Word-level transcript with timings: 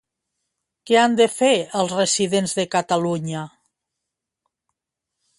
Què 0.89 0.95
han 1.01 1.17
de 1.17 1.25
fer 1.33 1.49
els 1.81 1.93
residents 1.97 2.55
de 2.59 2.65
Catalunya? 2.77 3.43